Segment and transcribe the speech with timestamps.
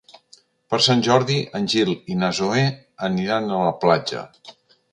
[0.73, 2.65] Per Sant Jordi en Gil i na Zoè
[3.11, 4.27] aniran a la platja.